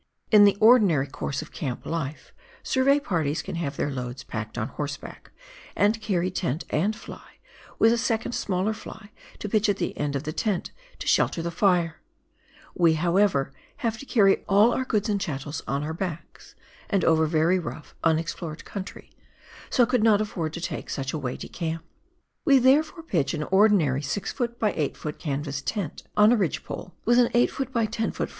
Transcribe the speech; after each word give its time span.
In 0.31 0.45
the 0.45 0.57
ordinary 0.59 1.05
course 1.05 1.43
of 1.43 1.51
camp 1.51 1.83
Kfe, 1.83 2.15
survey 2.63 2.99
parties 2.99 3.43
can 3.43 3.53
have 3.57 3.77
their 3.77 3.91
loads 3.91 4.23
packed 4.23 4.57
on 4.57 4.69
horseback, 4.69 5.29
and 5.75 6.01
carry 6.01 6.31
tent 6.31 6.63
and 6.71 6.95
fly, 6.95 7.33
with 7.77 7.93
a 7.93 7.99
second 7.99 8.31
smaller 8.31 8.73
fly 8.73 9.11
to 9.37 9.47
pitch 9.47 9.69
at 9.69 9.77
the 9.77 9.95
end 9.95 10.15
of 10.15 10.23
the 10.23 10.33
tent 10.33 10.71
to 10.97 11.05
shelter 11.05 11.43
the 11.43 11.51
fire. 11.51 12.01
We, 12.73 12.93
however, 12.95 13.53
have 13.85 13.99
to 13.99 14.07
carry 14.07 14.37
all 14.49 14.73
our 14.73 14.85
goods 14.85 15.07
and 15.07 15.21
chattels 15.21 15.59
2 15.67 15.67
WAIHO 15.67 15.67
RIVEB— 15.81 15.97
FRANZ 15.99 15.99
JOSEF 15.99 15.99
GLACIER. 15.99 16.39
51 16.39 16.49
on 16.49 16.49
our 16.49 16.53
backs, 16.53 16.55
and 16.89 17.05
over 17.05 17.25
very 17.27 17.59
rougli, 17.59 17.93
unexplored 18.03 18.65
country, 18.65 19.11
so 19.69 19.85
could 19.85 20.01
not 20.01 20.19
afford 20.19 20.53
to 20.53 20.61
take 20.61 20.89
such 20.89 21.13
a 21.13 21.19
weighty 21.19 21.47
camp. 21.47 21.85
We 22.43 22.57
there 22.57 22.81
fore 22.81 23.03
pitch 23.03 23.35
an 23.35 23.43
ordinary 23.51 24.01
6 24.01 24.33
ft. 24.33 24.57
by 24.57 24.73
8 24.73 24.95
ft. 24.95 25.19
canvas 25.19 25.61
tent, 25.61 26.01
on 26.17 26.31
a 26.31 26.35
ridge 26.37 26.63
pole, 26.63 26.95
with 27.05 27.19
an 27.19 27.29
8 27.35 27.51
ft. 27.51 27.71
by 27.71 27.85
10 27.85 28.11
ft. 28.13 28.29